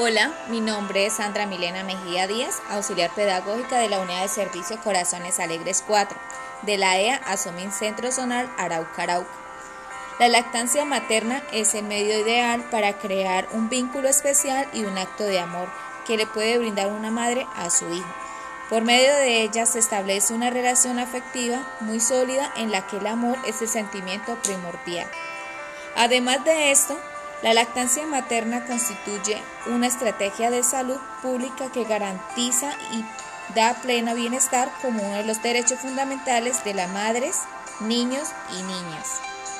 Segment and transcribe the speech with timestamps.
[0.00, 4.78] Hola, mi nombre es Sandra Milena Mejía Díaz, auxiliar pedagógica de la Unidad de Servicio
[4.78, 6.16] Corazones Alegres 4,
[6.62, 9.30] de la EA Asumín Centro Zonal Arauca Arauca.
[10.20, 15.24] La lactancia materna es el medio ideal para crear un vínculo especial y un acto
[15.24, 15.68] de amor
[16.06, 18.14] que le puede brindar una madre a su hijo.
[18.70, 23.06] Por medio de ella se establece una relación afectiva muy sólida en la que el
[23.08, 25.10] amor es el sentimiento primordial.
[25.96, 26.96] Además de esto,
[27.42, 33.04] la lactancia materna constituye una estrategia de salud pública que garantiza y
[33.54, 37.36] da pleno bienestar como uno de los derechos fundamentales de las madres,
[37.80, 38.28] niños
[38.58, 39.27] y niñas.